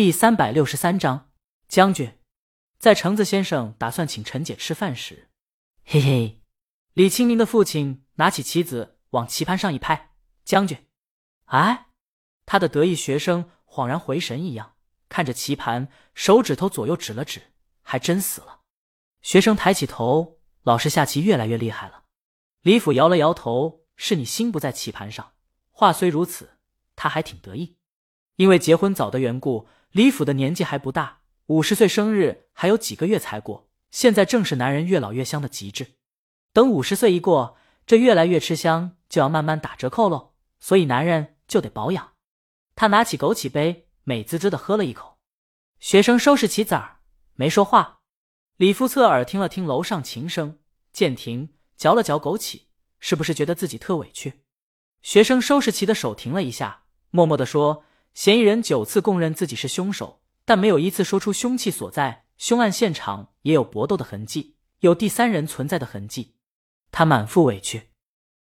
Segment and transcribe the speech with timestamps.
[0.00, 1.32] 第三百六十三章，
[1.66, 2.20] 将军，
[2.78, 5.28] 在橙子先生打算请陈姐吃饭时，
[5.84, 6.40] 嘿嘿，
[6.92, 10.12] 李清明的父亲拿起棋子往棋盘上一拍，
[10.44, 10.86] 将军，
[11.46, 11.88] 哎，
[12.46, 14.74] 他的得意学生恍然回神一样，
[15.08, 17.42] 看着棋盘，手指头左右指了指，
[17.82, 18.60] 还真死了。
[19.20, 22.04] 学生抬起头，老师下棋越来越厉害了。
[22.62, 25.32] 李府摇了摇头，是你心不在棋盘上。
[25.72, 26.50] 话虽如此，
[26.94, 27.78] 他还挺得意，
[28.36, 29.66] 因为结婚早的缘故。
[29.98, 33.68] 李府的年纪还不大，五十岁生日还有几个月才过。
[33.90, 35.94] 现在正是男人越老越香的极致。
[36.52, 40.34] 等五十岁一过，这越来越吃香就要慢慢打折扣喽。
[40.60, 42.12] 所以男人就得保养。
[42.76, 45.18] 他拿起枸杞杯，美滋滋的喝了一口。
[45.80, 47.00] 学生收拾棋子儿，
[47.34, 48.02] 没说话。
[48.56, 50.60] 李夫侧耳听了听楼上琴声，
[50.92, 52.66] 渐停，嚼了嚼枸杞，
[53.00, 54.44] 是不是觉得自己特委屈？
[55.02, 57.82] 学生收拾棋的手停了一下，默默的说。
[58.14, 62.26] 嫌疑人九次供认自己是凶手，但没有一次说出凶器所在。
[62.36, 66.36] 凶案现场也有搏斗的痕迹，有第三人存在的痕迹。
[66.92, 67.90] 他满腹委屈，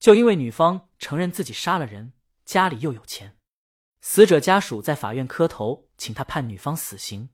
[0.00, 2.12] 就因为女方承认自己杀了人，
[2.44, 3.36] 家里又有钱。
[4.00, 7.30] 死者家属在法院磕头，请他判女方死刑，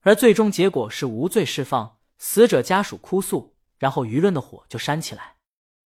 [0.00, 1.98] 而最终结果是无罪释放。
[2.16, 5.36] 死者家属哭诉，然后舆论的火就煽起来。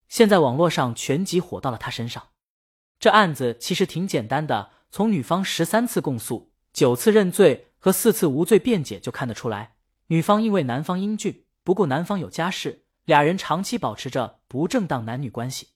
[0.09, 2.29] 现在网络上全集火到了他身上。
[3.01, 4.71] 这案子其实挺简单的。
[4.91, 15.69] 从女方十三次供述、九次认罪和四次无罪辩解就看得出来，女方因为男方英俊，不顾男方有家室，俩人长期保持着不正当男女关系。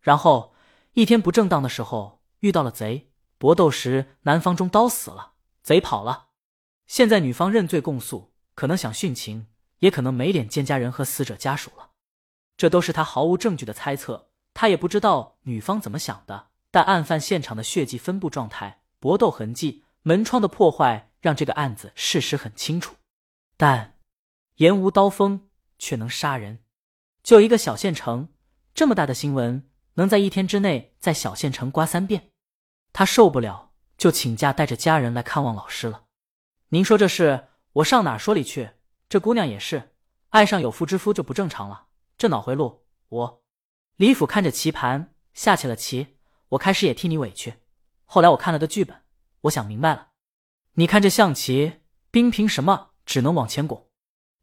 [0.00, 0.54] 然后
[0.94, 6.28] 一天不正当的时候遇到了贼，搏斗时男方中刀死了，贼跑了。
[6.86, 9.46] 现在女方认罪供诉，可能想殉情，
[9.78, 11.90] 也可能没脸见家人和死者家属了。
[12.56, 16.48] 这都是他毫无证据的猜测，他也不知道女方怎么想的。
[16.78, 22.94] 但案犯现场的血迹分布状态、搏斗痕迹、门窗的破坏，让这个案子事实很清楚。
[23.56, 23.98] 但
[24.58, 25.48] 言无刀锋
[25.80, 26.60] 却能杀人，
[27.24, 28.28] 就一个小县城，
[28.74, 32.30] 这么大的新闻，能在一天之内在小县城刮三遍？
[32.92, 36.04] 他受不了，就请假带着家人来看望老师了。
[36.68, 38.70] 您说这事，我上哪说理去？
[39.08, 39.96] 这姑娘也是，
[40.28, 41.88] 爱上有妇之夫就不正常了。
[42.16, 43.42] 这脑回路，我
[43.96, 46.17] 李府看着棋盘，下起了棋。
[46.50, 47.54] 我开始也替你委屈，
[48.04, 49.02] 后来我看了个剧本，
[49.42, 50.08] 我想明白了。
[50.74, 53.90] 你看这象棋，兵凭什么只能往前拱？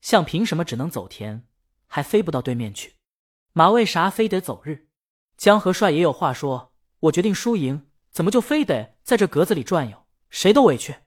[0.01, 1.47] 象凭什么只能走田，
[1.87, 2.95] 还飞不到对面去？
[3.53, 4.89] 马为啥非得走日？
[5.35, 10.05] 江河帅也有话说：我决定输赢，怎么就非得在这格子里转悠？
[10.29, 10.97] 谁都委屈。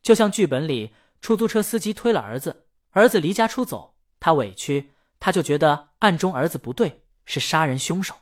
[0.00, 8.14] 就像剧本里，出租车司机推了儿子，儿子离家出走，他委屈，他就觉得暗中儿子不对，是杀人凶手。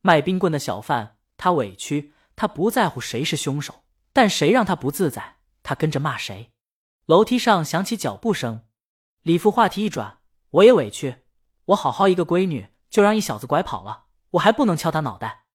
[0.00, 1.18] 卖冰棍的小贩。
[1.40, 6.52] 他委屈，他不在乎谁是凶手，但谁让他不自在，他跟着骂谁。
[7.06, 8.66] 楼梯上响起脚步声，
[9.22, 10.18] 李父话题一转，
[10.50, 11.24] 我也委屈，
[11.64, 15.46] 我好好一个闺女，就让一小子拐跑了，我还不能敲他脑袋。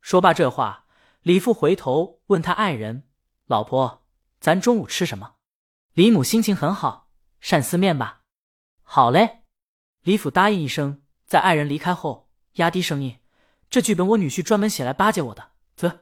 [0.00, 0.86] 说罢这话，
[1.22, 3.08] 李父回头问他爱人
[3.46, 4.04] ：“老婆，
[4.38, 5.34] 咱中午吃什么？”
[5.94, 7.08] 李母心情很好，
[7.42, 8.20] 鳝丝面吧。
[8.84, 9.42] 好嘞，
[10.02, 13.18] 李府答应一声，在爱人离开后，压低声音。
[13.72, 16.00] 这剧本我女婿专门写来巴结我的，啧，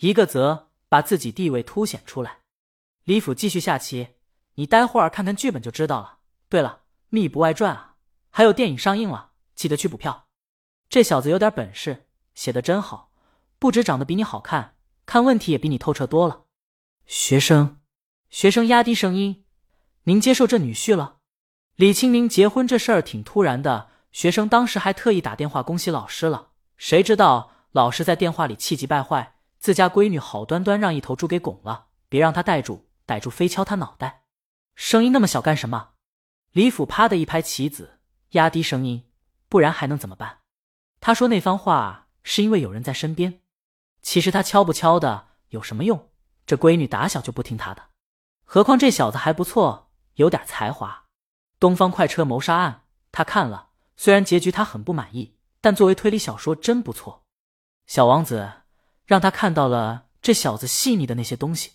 [0.00, 2.40] 一个啧，把自己地位凸显出来。
[3.04, 4.08] 李府继续下棋，
[4.56, 6.18] 你待会儿看看剧本就知道了。
[6.50, 7.94] 对了，《密不外传》啊，
[8.28, 10.26] 还有电影上映了，记得去补票。
[10.90, 12.04] 这小子有点本事，
[12.34, 13.10] 写的真好，
[13.58, 16.42] 不止长得比你好看，看问题也比你透彻多了。
[17.06, 17.78] 学生，
[18.28, 19.46] 学生压低声音，
[20.02, 21.16] 您接受这女婿了？
[21.76, 26.50] 李清明结婚这事儿挺突然的，学生当时还特意打电话恭喜老师了。
[26.76, 34.24] 谁知道老师在电话里气急败坏，自家闺女好端端让一头猪给拱了，别让他逮住，逮住非敲他脑袋。
[34.74, 35.90] 声音那么小干什么？
[36.52, 37.98] 李府啪的一拍棋子，
[38.30, 39.10] 压低声音，
[39.48, 40.40] 不然还能怎么办？
[41.00, 43.40] 他说那番话是因为有人在身边。
[44.02, 46.10] 其实他敲不敲的有什么用？
[46.46, 47.90] 这闺女打小就不听他的，
[48.44, 51.06] 何况这小子还不错，有点才华。
[51.58, 55.35] 东方快车谋杀案他看了，虽然结局他很不满意。
[55.66, 57.24] 但作为推理小说真不错，
[57.88, 58.52] 小王子
[59.04, 61.72] 让他看到了这小子细腻的那些东西，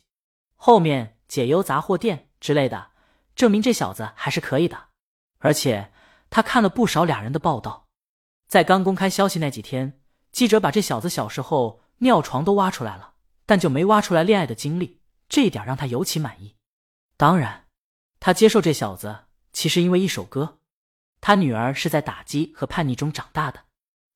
[0.56, 2.92] 后面解忧杂货店之类的，
[3.36, 4.86] 证明这小子还是可以的。
[5.40, 5.92] 而且
[6.30, 7.90] 他看了不少俩人的报道，
[8.48, 10.00] 在刚公开消息那几天，
[10.32, 13.16] 记者把这小子小时候尿床都挖出来了，
[13.46, 16.56] 但就没挖出来恋爱的经历，这一点让他尤其满意。
[17.18, 17.66] 当然，
[18.22, 20.60] 他接受这小子，其实因为一首歌，
[21.20, 23.64] 他女儿是在打击和叛逆中长大的。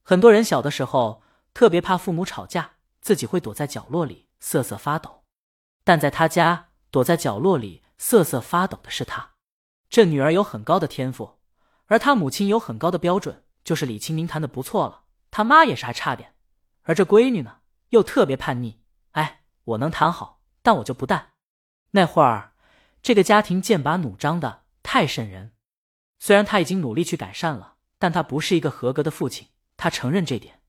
[0.07, 5.23] 很多人小的时候特别怕父母吵架，自己会躲在角落里瑟瑟发抖。
[5.83, 9.31] 但在他家，躲在角落里瑟瑟发抖的是他。
[9.89, 11.39] 这女儿有很高的天赋，
[11.87, 16.35] 而他母亲有很高的标准，就是李清明弹的不错了，他妈也是还差点。
[16.83, 18.83] 而这闺女呢，又特别叛逆。
[19.13, 21.31] 哎，我能弹好，但我就不弹。
[21.91, 22.53] 那会儿，
[23.01, 25.53] 这个家庭剑拔弩张的太瘆人。
[26.19, 30.59] 虽然他已经努力去改善了，但他不是一个合格的父亲，他承认这点。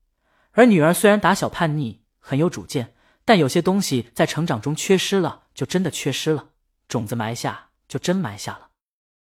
[0.51, 2.93] 而女儿虽然打小叛逆，很有主见，
[3.25, 6.49] 但有些东西在成长中缺失了，就真的缺失了。
[6.87, 8.69] 种子埋下，就真埋下了。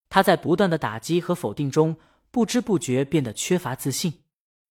[0.09, 1.97] 他在不断的打击和否定中，
[2.31, 4.21] 不知不觉变得缺乏自信。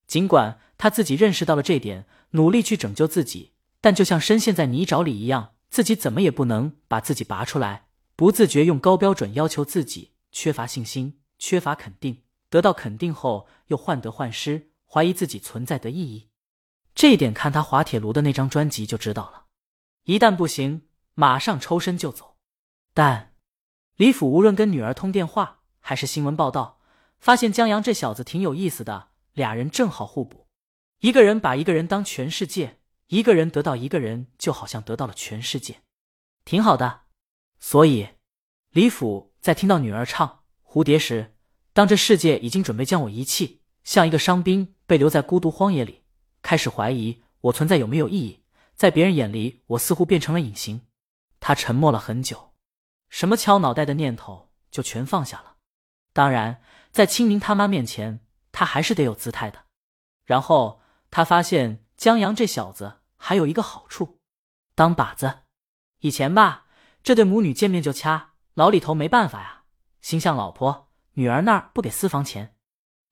[0.07, 7.87] 尽管他自己认识到了这点，努力去拯救自己，但就像深陷在泥沼里一样，自己怎么也不能把自己拔出来。
[8.17, 12.23] 不自觉用高标准要求自己，缺乏信心，缺乏肯定。
[12.49, 16.29] 得到肯定后，又患得患失，怀疑自己存在的意义。
[16.95, 19.47] 这一点看他滑铁卢的那张专辑就知道了。
[20.05, 20.83] 一旦不行，
[21.15, 22.37] 马上抽身就走。
[22.93, 23.35] 但
[23.97, 26.79] 李府无论跟女儿通电话，还是新闻报道，
[27.19, 29.09] 发现江阳这小子挺有意思的。
[29.33, 30.47] 俩人正好互补，
[31.01, 35.83] 一个人把一个人当全世界，一个人得到一个人，就好像得到了全世界，
[36.45, 37.01] 挺好的。
[37.59, 38.11] 所以，
[38.71, 41.35] 李府在听到女儿唱《蝴蝶》时，
[41.73, 46.03] 当这世界已经准备将我遗弃，像一个伤兵被留在孤独荒野里，
[46.43, 48.45] 开始怀疑我存在有没有意义，
[48.75, 50.83] 在别人眼里，我似乎变成了隐形。
[51.41, 52.55] 他沉默了很久，
[53.09, 55.57] 什么敲脑袋的念头就全放下了。
[56.13, 58.21] 当然，在清明他妈面前。
[58.57, 59.65] 他还是得有姿态的。
[60.25, 64.21] 然后他发现江阳这小子还有一个好处，
[64.77, 65.41] 当靶子。
[66.03, 66.67] 以前吧，
[67.03, 69.65] 这对母女见面就掐，老李头没办法呀，
[70.03, 72.55] 心向老婆，女儿那儿不给私房钱。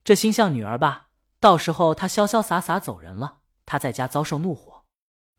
[0.05, 1.02] 这心向女儿吧，
[1.43, 4.85] 到时候他潇潇洒洒走人了，他在家遭受怒火，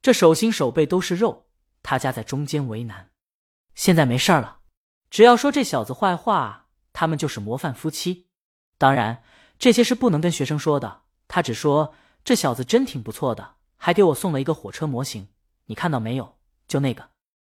[0.03, 1.47] 这手心手背都是肉，
[1.83, 3.11] 他家在中间为难。
[3.75, 4.59] 现在没事了，
[5.09, 8.29] 只要说这小子坏话，他们就是模范夫妻。
[8.77, 9.25] 当然。
[9.57, 11.05] 这些是不能跟学生说的。
[11.27, 15.29] 他只说这小子真挺不错的，还给我送了一个火车模型。
[15.67, 16.37] 你看到没有？
[16.69, 17.09] 就那个。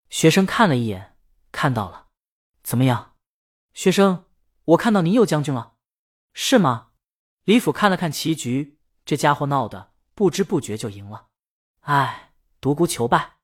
[0.09, 1.17] 学生看了一眼，
[1.53, 2.07] 看到了。
[2.63, 3.13] 怎么样？
[3.75, 4.25] 学生，
[4.65, 5.75] 我看到您又将军了，
[6.33, 6.88] 是吗？
[7.49, 11.29] 李府看了看棋局，这家伙闹的不知不觉就赢了。
[11.81, 13.39] 哎，独孤求败。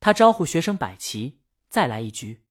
[0.00, 2.42] 他招呼学生摆棋，再来一局。